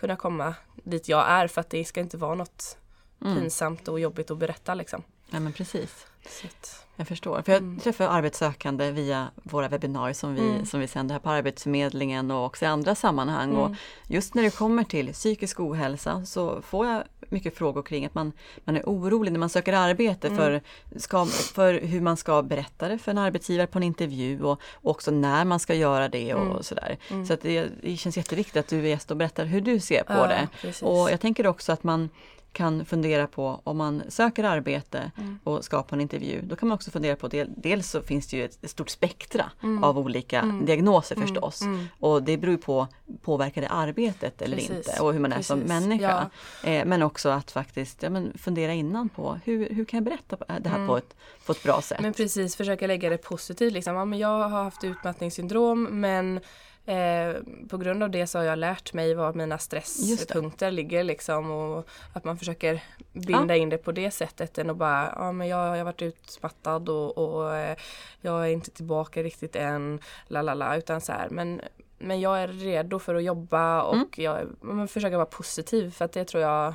kunna 0.00 0.16
komma 0.16 0.54
dit 0.84 1.08
jag 1.08 1.28
är 1.28 1.46
för 1.48 1.60
att 1.60 1.70
det 1.70 1.84
ska 1.84 2.00
inte 2.00 2.16
vara 2.16 2.34
något 2.34 2.76
Mm. 3.24 3.36
pinsamt 3.40 3.88
och 3.88 4.00
jobbigt 4.00 4.30
att 4.30 4.38
berätta 4.38 4.74
liksom. 4.74 5.02
Nej 5.30 5.40
men 5.40 5.52
precis. 5.52 6.06
Att, 6.44 6.84
Jag 6.96 7.08
förstår. 7.08 7.42
För 7.42 7.52
jag 7.52 7.62
Mm. 7.62 7.80
träffar 7.80 8.04
arbetssökande 8.04 8.90
via 8.90 9.28
våra 9.34 9.68
webbinarier 9.68 10.14
som 10.14 10.34
vi, 10.34 10.40
Mm. 10.50 10.66
som 10.66 10.80
vi 10.80 10.88
sänder 10.88 11.12
här 11.12 11.20
på 11.20 11.30
Arbetsförmedlingen 11.30 12.30
och 12.30 12.44
också 12.46 12.64
i 12.64 12.68
andra 12.68 12.94
sammanhang. 12.94 13.52
Och 13.52 13.66
mm, 13.66 13.76
just 14.06 14.34
när 14.34 14.42
det 14.42 14.50
kommer 14.56 14.84
till 14.84 15.12
psykisk 15.12 15.60
ohälsa 15.60 16.24
så 16.24 16.62
får 16.62 16.86
jag 16.86 17.02
mycket 17.28 17.56
frågor 17.56 17.82
kring 17.82 18.06
att 18.06 18.14
man, 18.14 18.32
man 18.64 18.76
är 18.76 18.82
orolig 18.82 19.32
när 19.32 19.38
man 19.38 19.48
söker 19.48 19.72
arbete 19.72 20.26
Mm. 20.28 20.38
för, 20.38 20.60
ska, 20.98 21.26
för 21.26 21.74
hur 21.80 22.00
man 22.00 22.16
ska 22.16 22.42
berätta 22.42 22.88
det 22.88 22.98
för 22.98 23.10
en 23.10 23.18
arbetsgivare 23.18 23.66
på 23.66 23.78
en 23.78 23.82
intervju 23.82 24.42
och, 24.42 24.60
och 24.72 24.90
också 24.90 25.10
när 25.10 25.44
man 25.44 25.60
ska 25.60 25.74
göra 25.74 26.08
det 26.08 26.34
och 26.34 26.46
Mm. 26.50 26.62
sådär. 26.62 26.98
mm. 27.10 27.26
Så 27.26 27.32
att 27.32 27.40
det, 27.40 27.68
det 27.82 27.96
känns 27.96 28.16
jätteviktigt 28.16 28.56
att 28.56 28.68
du 28.68 28.78
är 28.78 28.88
gäst 28.88 29.10
och 29.10 29.16
berättar 29.16 29.44
hur 29.44 29.60
du 29.60 29.80
ser 29.80 30.02
på 30.02 30.12
Ja, 30.12 30.26
det. 30.26 30.48
precis. 30.60 30.82
Och 30.82 31.10
jag 31.10 31.20
tänker 31.20 31.46
också 31.46 31.72
att 31.72 31.84
man 31.84 32.08
kan 32.52 32.84
fundera 32.84 33.26
på 33.26 33.60
om 33.64 33.76
man 33.76 34.02
söker 34.08 34.44
arbete 34.44 35.10
Mm. 35.18 35.38
och 35.44 35.64
ska 35.64 35.82
på 35.82 35.94
en 35.94 36.00
intervju, 36.00 36.40
då 36.42 36.56
kan 36.56 36.68
man 36.68 36.74
också 36.76 36.90
fundera 36.90 37.16
på 37.16 37.28
del, 37.28 37.50
dels 37.56 37.90
så 37.90 38.02
finns 38.02 38.26
det 38.28 38.36
ju 38.36 38.44
ett, 38.44 38.70
stort 38.70 38.90
spektra 38.90 39.50
Mm. 39.62 39.84
av 39.84 39.98
olika 39.98 40.38
Mm. 40.40 40.66
diagnoser 40.66 41.16
Mm, 41.16 41.28
förstås. 41.28 41.62
mm. 41.62 41.86
Och 42.00 42.22
det 42.22 42.36
beror 42.36 42.52
ju 42.52 42.58
på, 42.58 42.88
påverkar 43.22 43.60
det 43.62 43.68
arbetet 43.68 44.42
eller 44.42 44.56
Precis, 44.56 44.70
inte 44.88 45.02
och 45.02 45.12
hur 45.12 45.20
man 45.20 45.32
är 45.32 45.42
som 45.42 45.60
precis. 45.60 45.68
människa. 45.88 46.30
Eh, 46.64 46.84
men 46.84 47.02
också 47.02 47.28
att 47.28 47.50
faktiskt 47.50 48.02
ja, 48.02 48.10
men 48.10 48.32
fundera 48.38 48.72
innan 48.74 49.08
på 49.08 49.40
hur, 49.44 49.68
hur 49.70 49.84
kan 49.84 49.96
jag 49.98 50.04
berätta 50.04 50.36
det 50.60 50.68
här 50.68 50.76
Mm. 50.76 50.86
på, 50.88 50.96
ett, 50.96 51.16
på 51.46 51.52
ett 51.52 51.62
bra 51.62 51.82
sätt. 51.82 52.00
Men 52.00 52.12
precis, 52.12 52.56
försöka 52.56 52.86
lägga 52.86 53.10
det 53.10 53.18
positivt. 53.18 53.72
Liksom. 53.72 53.94
Ja, 53.94 54.04
men 54.04 54.18
jag 54.18 54.28
har 54.48 54.48
haft 54.64 54.84
utmattningssyndrom 54.84 55.82
men 56.00 56.40
eh, 56.86 57.34
på 57.68 57.76
grund 57.78 58.02
av 58.02 58.10
det 58.10 58.26
så 58.26 58.38
har 58.38 58.44
jag 58.44 58.58
lärt 58.58 58.92
mig 58.92 59.14
var 59.14 59.32
mina 59.32 59.58
stresspunkter 59.58 60.70
ligger. 60.70 61.04
Liksom, 61.04 61.50
och 61.50 61.88
att 62.12 62.24
man 62.24 62.38
försöker 62.38 62.82
binda 63.12 63.56
in 63.56 63.68
det 63.68 63.78
på 63.78 63.92
det 63.92 64.10
sättet 64.10 64.58
än 64.58 64.70
att 64.70 64.76
bara, 64.76 65.12
ja 65.16 65.32
men 65.32 65.48
jag, 65.48 65.66
jag 65.66 65.76
har 65.76 65.84
varit 65.84 66.02
utmattad 66.02 66.88
och, 66.88 67.18
och 67.18 67.56
eh, 67.56 67.76
jag 68.20 68.44
är 68.44 68.52
inte 68.52 68.70
tillbaka 68.70 69.22
riktigt 69.22 69.56
än, 69.56 70.00
la 70.26 70.42
la 70.42 70.54
la, 70.54 70.76
utan 70.76 71.00
så 71.00 71.12
här, 71.12 71.28
men 71.30 71.60
men 72.02 72.20
jag 72.20 72.42
är 72.42 72.48
redo 72.48 72.98
för 72.98 73.14
att 73.14 73.24
jobba 73.24 73.82
och 73.82 73.94
Mm. 73.94 74.08
jag 74.16 74.48
men 74.60 74.88
försöka 74.88 75.16
vara 75.16 75.26
positiv 75.26 75.90
för 75.90 76.04
att 76.04 76.12
det 76.12 76.24
tror 76.24 76.42
jag 76.42 76.74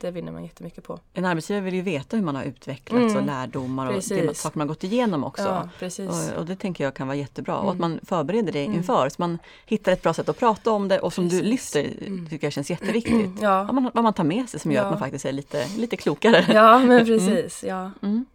det 0.00 0.10
vinner 0.10 0.32
man 0.32 0.42
jättemycket 0.44 0.84
på. 0.84 0.98
En 1.14 1.24
arbetsgivare 1.24 1.64
vill 1.64 1.74
ju 1.74 1.82
veta 1.82 2.16
hur 2.16 2.24
man 2.24 2.36
har 2.36 2.42
utvecklats 2.44 3.02
Mm. 3.12 3.16
och 3.16 3.22
lärdomar 3.22 3.86
och 3.86 3.92
det, 4.08 4.36
saker 4.36 4.58
man 4.58 4.66
gått 4.66 4.84
igenom 4.84 5.24
också. 5.24 5.68
Ja. 5.80 6.04
Och, 6.08 6.38
och 6.38 6.46
det 6.46 6.56
tänker 6.56 6.84
jag 6.84 6.94
kan 6.94 7.06
vara 7.06 7.16
jättebra. 7.16 7.56
Och 7.56 7.70
att 7.70 7.76
Mm. 7.78 7.90
man 7.90 8.00
förbereder 8.02 8.52
det 8.52 8.64
Mm. 8.64 8.76
inför 8.76 9.08
så 9.08 9.14
man 9.18 9.38
hittar 9.66 9.92
ett 9.92 10.02
bra 10.02 10.14
sätt 10.14 10.28
att 10.28 10.38
prata 10.38 10.70
om 10.70 10.88
det 10.88 10.98
och 11.00 11.12
som 11.12 11.28
du 11.28 11.40
Precis. 11.40 11.50
lyfter 11.74 12.06
Mm. 12.06 12.28
tycker 12.28 12.46
jag 12.46 12.52
känns 12.52 12.70
jätteviktigt. 12.70 13.30
Ja. 13.40 13.64
Vad, 13.64 13.74
man, 13.74 13.90
vad 13.94 14.04
man 14.04 14.12
tar 14.12 14.24
med 14.24 14.48
sig 14.48 14.60
som 14.60 14.72
gör 14.72 14.80
Ja. 14.80 14.84
att 14.86 14.90
man 14.92 15.00
faktiskt 15.00 15.24
är 15.24 15.32
lite, 15.32 15.66
lite 15.76 15.96
klokare. 15.96 16.44
Ja 16.48 16.78
men 16.78 17.04
precis. 17.06 17.64
Ja. 17.68 17.90
Mm. 18.02 18.26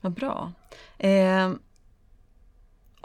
Vad 0.00 0.12
bra. 0.12 0.52
Eh, 0.98 1.50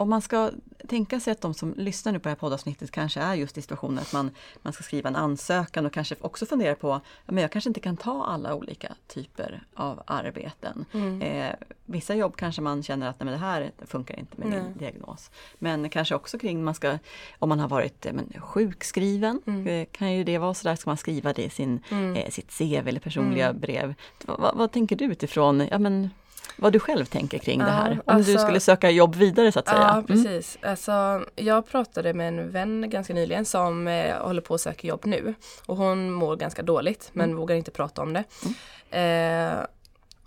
om 0.02 0.10
man 0.10 0.22
ska 0.22 0.50
tänka 0.88 1.20
sig 1.20 1.30
att 1.32 1.40
de 1.40 1.54
som 1.54 1.74
lyssnar 1.76 2.12
nu 2.12 2.18
på 2.18 2.22
det 2.22 2.30
här 2.30 2.36
poddavsnittet 2.36 2.90
kanske 2.90 3.20
är 3.20 3.34
just 3.34 3.58
i 3.58 3.62
situationen 3.62 3.98
att 3.98 4.12
man, 4.12 4.30
man 4.62 4.72
ska 4.72 4.82
skriva 4.82 5.08
en 5.08 5.16
ansökan 5.16 5.86
och 5.86 5.92
kanske 5.92 6.14
också 6.20 6.46
fundera 6.46 6.74
på 6.74 7.00
men 7.26 7.42
jag 7.42 7.52
kanske 7.52 7.70
inte 7.70 7.80
kan 7.80 7.96
ta 7.96 8.24
alla 8.24 8.54
olika 8.54 8.94
typer 9.08 9.62
av 9.74 10.02
arbeten. 10.06 10.84
Mm. 10.92 11.22
Eh, 11.22 11.54
vissa 11.86 12.14
jobb 12.14 12.36
kanske 12.36 12.62
man 12.62 12.82
känner 12.82 13.08
att 13.08 13.20
nej, 13.20 13.24
men 13.24 13.32
det 13.32 13.46
här 13.46 13.72
funkar 13.86 14.18
inte 14.18 14.36
med 14.38 14.48
min 14.48 14.58
Nej. 14.58 14.72
diagnos. 14.78 15.30
Men 15.58 15.90
kanske 15.90 16.14
också 16.14 16.38
kring 16.38 16.64
man 16.64 16.74
ska, 16.74 16.98
om 17.38 17.48
man 17.48 17.60
har 17.60 17.68
varit 17.68 18.06
eh, 18.06 18.12
men, 18.12 18.32
sjukskriven, 18.40 19.40
Mm. 19.46 19.66
eh, 19.66 19.86
kan 19.92 20.12
ju 20.12 20.24
det 20.24 20.38
vara 20.38 20.54
sådär, 20.54 20.76
ska 20.76 20.90
man 20.90 20.96
skriva 20.96 21.32
det 21.32 21.42
i 21.44 21.50
sin, 21.50 21.80
Mm. 21.90 22.16
eh, 22.16 22.30
sitt 22.30 22.50
CV 22.58 22.88
eller 22.88 23.00
personliga 23.00 23.48
Mm. 23.48 23.60
brev. 23.60 23.94
Vad, 24.26 24.40
vad, 24.40 24.56
vad 24.56 24.72
tänker 24.72 24.96
du 24.96 25.04
utifrån 25.04 25.66
ja, 25.70 25.78
men, 25.78 26.10
vad 26.56 26.72
du 26.72 26.78
själv 26.80 27.04
tänker 27.04 27.38
kring 27.38 27.58
det 27.58 27.64
Ja, 27.64 27.70
här? 27.72 27.90
Om 27.90 27.96
du 28.06 28.12
alltså- 28.12 28.38
skulle 28.38 28.60
söka 28.60 28.90
jobb 28.90 29.14
vidare 29.16 29.52
så 29.52 29.58
att 29.58 29.68
säga. 29.68 29.80
Ja 29.80 29.92
Mm. 29.92 30.06
precis. 30.06 30.58
Alltså, 30.62 31.24
jag 31.36 31.66
pratade 31.66 32.14
med 32.14 32.28
en 32.28 32.50
vän 32.50 32.90
ganska 32.90 33.14
nyligen 33.14 33.44
som 33.44 33.88
eh, 33.88 34.16
håller 34.16 34.40
på 34.42 34.54
att 34.54 34.60
söka 34.60 34.86
jobb 34.88 35.00
nu. 35.04 35.34
Och 35.66 35.76
hon 35.76 36.10
mår 36.12 36.36
ganska 36.36 36.62
dåligt 36.62 37.10
men 37.12 37.24
Mm. 37.24 37.36
vågar 37.36 37.56
inte 37.56 37.70
prata 37.70 38.02
om 38.02 38.12
det. 38.12 38.24
Eh, 38.98 39.64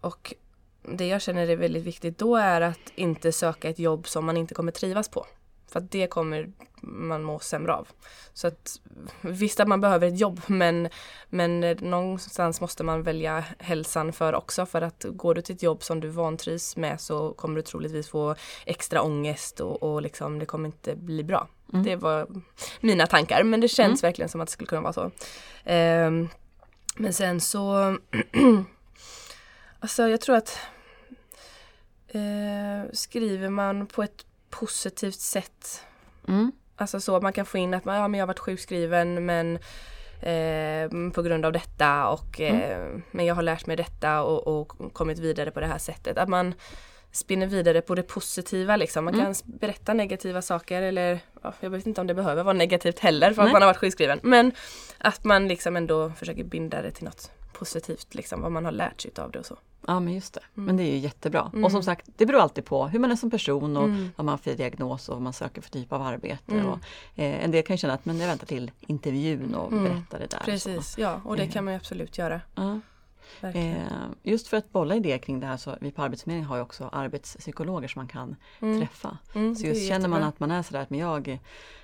och 0.01 0.34
det 0.82 1.08
jag 1.08 1.22
känner 1.22 1.48
är 1.50 1.55
väldigt 1.55 1.84
viktigt 1.84 2.17
då 2.17 2.36
är 2.36 2.62
att 2.62 2.79
inte 2.96 3.32
söka 3.32 3.70
ett 3.70 3.79
jobb 3.79 4.08
som 4.08 4.25
man 4.25 4.38
inte 4.38 4.53
kommer 4.53 4.72
trivas 4.72 5.10
på. 5.10 5.25
För 5.67 5.79
att 5.79 5.91
det 5.91 6.07
kommer 6.07 6.51
man 6.81 7.24
må 7.24 7.39
sämre 7.39 7.74
av. 7.74 7.88
Så 8.34 8.48
att 8.48 8.79
visst 9.22 9.60
att 9.60 9.67
man 9.67 9.81
behöver 9.81 10.07
ett 10.07 10.19
jobb 10.19 10.41
men, 10.48 10.89
men 11.29 11.60
någonstans 11.81 12.62
måste 12.62 12.84
man 12.84 13.03
välja 13.03 13.43
hälsan 13.60 14.13
för 14.13 14.36
också 14.36 14.65
för 14.65 14.81
att 14.81 15.05
går 15.10 15.36
du 15.36 15.41
till 15.41 15.55
ett 15.55 15.63
jobb 15.63 15.84
som 15.84 16.00
du 16.00 16.07
vantrivs 16.07 16.77
med 16.77 17.01
så 17.01 17.34
kommer 17.34 17.55
du 17.55 17.62
troligtvis 17.62 18.10
få 18.10 18.36
extra 18.65 19.01
ångest 19.01 19.60
och, 19.60 19.84
och 19.84 20.01
liksom 20.01 20.39
det 20.39 20.45
kommer 20.45 20.65
inte 20.65 20.95
bli 20.95 21.24
bra. 21.24 21.48
Mm. 21.74 21.86
Det 21.86 21.95
var 21.95 22.27
mina 22.81 23.07
tankar 23.07 23.43
men 23.43 23.62
det 23.62 23.67
känns 23.67 24.03
verkligen 24.03 24.29
som 24.29 24.41
att 24.41 24.48
det 24.48 24.51
skulle 24.51 24.67
kunna 24.67 24.81
vara 24.81 24.93
så. 24.93 25.12
Ehm, 25.63 26.29
men 26.95 27.13
sen 27.13 27.41
så 27.41 27.98
Alltså 29.79 30.07
jag 30.07 30.22
tror 30.22 30.36
att 30.36 30.60
eh, 32.07 32.91
skriver 32.93 33.50
man 33.50 33.88
på 33.88 34.03
ett 34.03 34.25
positivt 34.59 35.19
sätt 35.19 35.81
Mm. 36.27 36.51
Alltså 36.75 37.00
så 37.00 37.15
att 37.15 37.24
man 37.24 37.33
kan 37.33 37.45
få 37.45 37.57
in 37.57 37.74
att 37.74 37.85
man, 37.85 37.95
ja, 37.95 38.07
men 38.07 38.17
jag 38.17 38.24
har 38.24 38.27
varit 38.27 38.39
sjukskriven 38.39 39.25
men 39.25 39.55
eh, 40.21 41.12
på 41.13 41.21
grund 41.21 41.45
av 41.45 41.51
detta 41.51 42.07
och 42.09 42.41
eh, 42.41 42.88
men 43.12 43.25
jag 43.25 43.35
har 43.35 43.41
lärt 43.41 43.65
mig 43.65 43.75
detta 43.77 44.21
och, 44.24 44.47
och 44.59 44.93
kommit 44.93 45.19
vidare 45.19 45.51
på 45.51 45.59
det 45.59 45.67
här 45.67 45.77
sättet. 45.77 46.17
Att 46.17 46.29
man 46.29 46.53
spinner 47.12 47.47
vidare 47.47 47.81
på 47.81 47.95
det 47.95 48.03
positiva 48.03 48.75
liksom. 48.75 49.05
Man 49.05 49.13
Mm. 49.13 49.25
kan 49.25 49.35
berätta 49.45 49.93
negativa 49.93 50.41
saker 50.41 50.81
eller 50.81 51.19
ja, 51.43 51.53
jag 51.59 51.69
vet 51.69 51.85
inte 51.88 52.01
om 52.01 52.07
det 52.07 52.13
behöver 52.13 52.43
vara 52.43 52.53
negativt 52.57 53.00
heller 53.00 53.33
för 53.33 53.41
att 53.41 53.45
Nej. 53.45 53.53
man 53.53 53.62
har 53.62 53.69
varit 53.69 53.77
sjukskriven. 53.77 54.19
Men 54.24 54.51
att 54.97 55.24
man 55.24 55.47
liksom 55.47 55.75
ändå 55.77 56.09
försöker 56.09 56.43
binda 56.43 56.81
det 56.81 56.91
till 56.91 57.05
något 57.05 57.31
positivt 57.53 58.15
liksom. 58.15 58.41
Vad 58.41 58.51
man 58.51 58.65
har 58.65 58.71
lärt 58.71 59.01
sig 59.01 59.12
av 59.17 59.31
det 59.31 59.39
och 59.39 59.45
så. 59.45 59.57
Ja 59.87 59.99
men 59.99 60.13
just 60.13 60.33
det, 60.33 60.39
Mm. 60.55 60.65
men 60.65 60.77
det 60.77 60.83
är 60.83 60.91
ju 60.91 60.97
jättebra. 60.97 61.49
Mm. 61.53 61.65
Och 61.65 61.71
som 61.71 61.83
sagt, 61.83 62.09
det 62.17 62.25
beror 62.25 62.39
alltid 62.39 62.65
på 62.65 62.87
hur 62.87 62.99
man 62.99 63.11
är 63.11 63.15
som 63.15 63.31
person 63.31 63.77
och 63.77 63.83
Mm. 63.83 64.09
vad 64.15 64.25
man 64.25 64.33
har 64.33 64.37
för 64.37 64.53
diagnos 64.55 65.09
och 65.09 65.15
vad 65.15 65.21
man 65.21 65.33
söker 65.33 65.61
för 65.61 65.69
typ 65.69 65.93
av 65.93 66.01
arbete. 66.01 66.51
Mm. 66.53 66.65
Och, 66.65 66.79
eh, 67.15 67.43
en 67.45 67.51
del 67.51 67.63
kan 67.63 67.73
ju 67.73 67.77
känna 67.77 67.93
att 67.93 68.05
men 68.05 68.19
jag 68.19 68.27
väntar 68.27 68.47
till 68.47 68.71
intervjun 68.79 69.55
och 69.55 69.71
Mm. 69.71 69.83
berättar 69.83 70.19
det 70.19 70.27
där. 70.31 70.37
Så. 70.37 70.43
Precis, 70.45 70.97
ja 70.97 71.21
och 71.25 71.37
det 71.37 71.43
Eh. 71.43 71.51
kan 71.51 71.63
man 71.65 71.73
ju 71.73 71.77
absolut 71.77 72.17
göra. 72.17 72.41
Ja. 72.55 72.79
Eh, 73.41 73.75
just 74.23 74.47
för 74.47 74.57
att 74.57 74.71
bolla 74.71 74.95
idéer 74.95 75.17
kring 75.17 75.39
det 75.39 75.47
här 75.47 75.57
så 75.57 75.75
vi 75.81 75.91
på 75.91 76.01
Arbetsförmedlingen 76.01 76.49
har 76.49 76.55
ju 76.55 76.61
också 76.61 76.89
arbetspsykologer 76.91 77.87
som 77.87 77.99
man 77.99 78.07
kan 78.07 78.35
Mm. 78.59 78.79
träffa. 78.79 79.17
Mm, 79.35 79.55
Så 79.55 79.65
just 79.67 79.87
känner 79.87 80.07
man 80.09 80.23
att 80.23 80.39
man 80.39 80.51
är 80.51 80.61
sådär 80.63 80.79
att 80.81 80.91
jag 80.91 81.39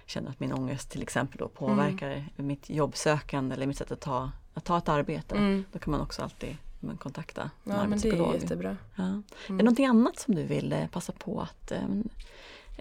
känner 0.06 0.30
att 0.30 0.40
min 0.40 0.54
ångest 0.54 0.92
till 0.92 1.02
exempel 1.02 1.38
då 1.38 1.48
påverkar 1.48 2.26
mitt 2.36 2.70
jobbsökande 2.70 3.56
eller 3.56 3.66
mitt 3.68 3.78
sätt 3.78 3.92
att 3.92 4.02
ta, 4.02 4.32
att 4.54 4.66
ta 4.66 4.78
ett 4.78 4.90
arbete. 4.90 5.36
Mm. 5.36 5.64
Då 5.72 5.80
kan 5.80 5.92
man 5.92 6.02
också 6.02 6.22
alltid 6.22 6.58
men, 6.82 6.98
kontakta 6.98 7.42
en 7.42 7.50
Ja 7.64 7.72
men 7.72 7.74
det 7.74 7.84
är 7.84 7.84
arbetspsykolog. 7.84 8.34
jättebra. 8.36 8.78
Ja. 8.96 9.04
Är 9.04 9.10
Mm. 9.10 9.24
det 9.48 9.54
någonting 9.64 9.86
annat 9.86 10.20
som 10.20 10.36
du 10.36 10.44
vill 10.44 10.74
eh, 10.74 10.88
passa 10.88 11.12
på 11.14 11.42
att, 11.42 11.72
eh, 11.72 11.84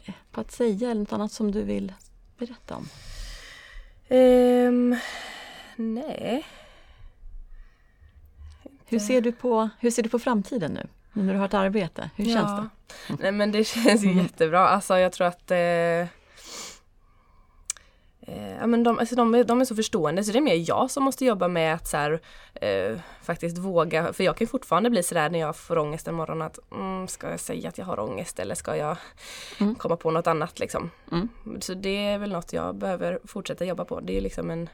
eh, 0.04 0.14
på 0.32 0.40
att 0.40 0.52
säga 0.52 0.90
eller 0.90 1.00
något 1.00 1.12
annat 1.12 1.32
som 1.32 1.52
du 1.52 1.62
vill 1.62 1.92
berätta 2.38 2.76
om? 2.76 2.88
Ehm, 4.08 4.96
nej. 5.76 6.46
Hur 8.86 8.98
ser 8.98 9.20
du 9.20 9.32
på, 9.32 9.68
hur 9.78 9.90
ser 9.90 10.02
du 10.02 10.08
på 10.08 10.18
framtiden 10.18 10.72
nu? 10.72 10.86
Nu 11.12 11.22
när 11.22 11.32
du 11.32 11.38
har 11.38 11.46
ett 11.46 11.54
arbete, 11.54 12.10
hur 12.16 12.24
känns 12.24 12.50
det? 12.60 12.68
Nej 13.20 13.32
men 13.32 13.52
det 13.52 13.64
känns 13.64 14.02
Mm. 14.02 14.18
jättebra. 14.18 14.68
Alltså 14.68 14.98
jag 14.98 15.12
tror 15.12 15.26
att 15.26 15.50
eh, 15.50 16.06
eh, 18.26 18.50
ja, 18.56 18.66
men 18.66 18.82
de, 18.82 18.98
alltså 18.98 19.14
de, 19.16 19.34
är, 19.34 19.44
de 19.44 19.60
är 19.60 19.64
så 19.64 19.74
förstående 19.76 20.24
så 20.24 20.32
det 20.32 20.38
är 20.38 20.42
mer 20.42 20.64
jag 20.68 20.90
som 20.90 21.02
måste 21.02 21.24
jobba 21.24 21.48
med 21.48 21.74
att 21.74 21.88
så 21.88 21.96
här, 21.96 22.20
eh, 22.54 22.98
faktiskt 23.22 23.58
våga, 23.58 24.12
för 24.12 24.24
jag 24.24 24.36
kan 24.36 24.46
fortfarande 24.46 24.90
bli 24.90 25.02
sådär 25.02 25.30
när 25.30 25.38
jag 25.38 25.56
får 25.56 25.78
ångest 25.78 26.08
en 26.08 26.14
morgon 26.14 26.42
att 26.42 26.58
mm, 26.72 27.08
ska 27.08 27.30
jag 27.30 27.40
säga 27.40 27.68
att 27.68 27.78
jag 27.78 27.86
har 27.86 28.00
ångest 28.00 28.38
eller 28.38 28.54
ska 28.54 28.76
jag 28.76 28.96
Mm. 29.60 29.74
komma 29.74 29.96
på 29.96 30.10
något 30.10 30.26
annat 30.26 30.58
liksom. 30.58 30.90
Mm. 31.12 31.28
Så 31.60 31.74
det 31.74 32.06
är 32.06 32.18
väl 32.18 32.32
något 32.32 32.52
jag 32.52 32.74
behöver 32.74 33.18
fortsätta 33.24 33.64
jobba 33.64 33.84
på. 33.84 34.00
Det 34.00 34.16
är 34.16 34.20
liksom 34.20 34.50
en 34.50 34.68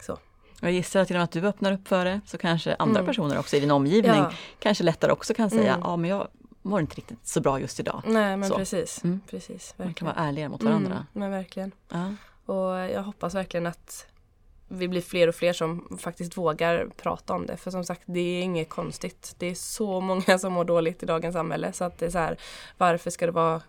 så. 0.00 0.18
Jag 0.60 0.72
gissar 0.72 1.00
att 1.00 1.10
genom 1.10 1.24
att 1.24 1.30
du 1.32 1.46
öppnar 1.46 1.72
upp 1.72 1.88
för 1.88 2.04
det 2.04 2.20
så 2.26 2.38
kanske 2.38 2.74
andra 2.78 3.00
Mm. 3.00 3.06
personer 3.06 3.38
också 3.38 3.56
i 3.56 3.60
din 3.60 3.70
omgivning 3.70 4.14
Ja, 4.14 4.32
kanske 4.58 4.84
lättare 4.84 5.12
också 5.12 5.34
kan 5.34 5.50
säga, 5.50 5.72
Mm. 5.74 5.80
ja 5.84 5.96
men 5.96 6.10
jag 6.10 6.28
mår 6.62 6.80
inte 6.80 6.96
riktigt 6.96 7.26
så 7.28 7.40
bra 7.40 7.60
just 7.60 7.80
idag. 7.80 8.02
nej 8.06 8.36
men 8.36 8.48
Så. 8.48 8.56
precis. 8.56 9.04
Mm. 9.04 9.20
Precis, 9.30 9.74
Man 9.76 9.94
kan 9.94 10.06
vara 10.06 10.16
ärligare 10.16 10.48
mot 10.48 10.62
varandra. 10.62 11.06
Men 11.12 11.30
verkligen. 11.30 11.72
Ja. 11.88 12.14
Och 12.46 12.74
jag 12.74 13.02
hoppas 13.02 13.34
verkligen 13.34 13.66
att 13.66 14.06
vi 14.68 14.88
blir 14.88 15.00
fler 15.00 15.28
och 15.28 15.34
fler 15.34 15.52
som 15.52 15.98
faktiskt 16.00 16.36
vågar 16.36 16.86
prata 16.96 17.34
om 17.34 17.46
det. 17.46 17.56
För 17.56 17.70
som 17.70 17.84
sagt, 17.84 18.02
det 18.06 18.20
är 18.20 18.42
inget 18.42 18.68
konstigt. 18.68 19.34
Det 19.38 19.46
är 19.46 19.54
så 19.54 20.00
många 20.00 20.38
som 20.38 20.52
mår 20.52 20.64
dåligt 20.64 21.02
i 21.02 21.06
dagens 21.06 21.32
samhälle. 21.32 21.72
Så 21.72 21.84
att 21.84 21.98
det 21.98 22.06
är 22.06 22.10
så 22.10 22.18
här, 22.18 22.36
varför 22.78 23.10
ska 23.10 23.26
det 23.26 23.32
vara 23.32 23.62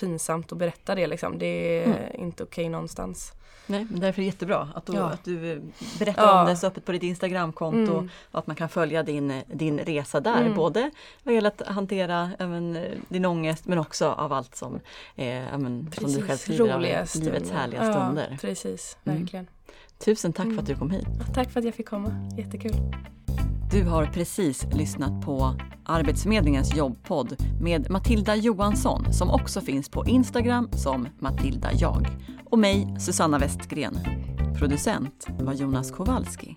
pinsamt 0.00 0.52
att 0.52 0.58
berätta 0.58 0.94
det 0.94 1.06
liksom. 1.06 1.38
Det 1.38 1.46
är 1.46 1.86
Mm. 1.86 1.98
inte 2.14 2.42
okej 2.42 2.68
någonstans. 2.68 3.32
Nej, 3.70 3.86
men 3.90 4.00
därför 4.00 4.20
är 4.22 4.24
det 4.24 4.26
jättebra 4.26 4.68
att 4.74 4.86
du, 4.86 4.92
Ja. 4.92 5.02
att 5.04 5.24
du 5.24 5.52
eh, 5.52 5.58
berättar 5.98 6.22
Ja. 6.26 6.40
om 6.40 6.46
det 6.46 6.56
så 6.56 6.66
öppet 6.66 6.84
på 6.84 6.92
ditt 6.92 7.02
Instagramkonto 7.02 7.92
Mm. 7.92 8.10
och 8.30 8.38
att 8.38 8.46
man 8.46 8.56
kan 8.56 8.68
följa 8.68 9.02
din, 9.02 9.42
din 9.46 9.78
resa 9.78 10.20
där. 10.20 10.40
Mm. 10.40 10.54
Både 10.56 10.90
vad 11.22 11.34
gäller 11.34 11.48
att 11.48 11.66
hantera 11.66 12.30
även, 12.38 12.76
eh, 12.76 12.82
din 13.08 13.24
ångest 13.24 13.66
men 13.66 13.78
också 13.78 14.08
av 14.08 14.32
allt 14.32 14.54
som, 14.56 14.80
eh, 15.16 15.54
ämen, 15.54 15.90
som 15.98 16.12
du 16.12 16.22
själv 16.22 16.36
skriver, 16.38 16.64
av 16.64 16.76
roliga 16.76 16.90
livets 16.92 17.12
stunder. 17.12 17.54
härliga 17.54 17.84
Ja, 17.84 17.92
stunder. 17.92 18.38
precis, 18.40 18.96
Mm. 19.04 19.18
verkligen. 19.20 19.46
Tusen 20.04 20.32
tack 20.32 20.44
för 20.44 20.50
Mm. 20.50 20.58
att 20.58 20.66
du 20.66 20.74
kom 20.76 20.90
hit. 20.90 21.06
Tack 21.34 21.50
för 21.50 21.60
att 21.60 21.64
jag 21.66 21.74
fick 21.74 21.88
komma, 21.88 22.10
jättekul. 22.38 22.74
Du 23.72 23.84
har 23.84 24.06
precis 24.06 24.66
lyssnat 24.72 25.24
på 25.24 25.54
Arbetsförmedlingens 25.88 26.76
jobbpodd 26.76 27.36
med 27.60 27.90
Matilda 27.90 28.36
Johansson 28.36 29.12
som 29.12 29.30
också 29.30 29.60
finns 29.60 29.88
på 29.88 30.06
Instagram 30.06 30.68
som 30.72 31.08
Matilda 31.18 31.72
Jag 31.72 32.06
och 32.50 32.58
mig 32.58 32.96
Susanna 33.00 33.38
Westgren. 33.38 33.98
Producent 34.58 35.26
var 35.40 35.52
Jonas 35.52 35.90
Kowalski. 35.90 36.56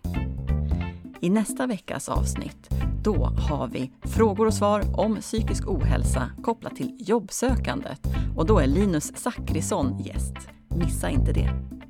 I 1.21 1.29
nästa 1.29 1.67
veckas 1.67 2.09
avsnitt 2.09 2.69
då 3.03 3.25
har 3.25 3.67
vi 3.67 3.91
frågor 4.03 4.47
och 4.47 4.53
svar 4.53 4.83
om 4.93 5.15
psykisk 5.15 5.67
ohälsa 5.67 6.31
kopplat 6.43 6.75
till 6.75 6.95
jobbsökandet 6.99 8.01
och 8.35 8.45
då 8.45 8.59
är 8.59 8.67
Linus 8.67 9.17
Zackrisson 9.17 9.99
gäst. 9.99 10.35
Missa 10.69 11.09
inte 11.09 11.33
det. 11.33 11.80